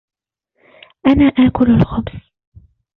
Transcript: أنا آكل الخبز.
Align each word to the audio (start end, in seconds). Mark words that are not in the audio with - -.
أنا 1.07 1.27
آكل 1.47 1.71
الخبز. 1.71 2.21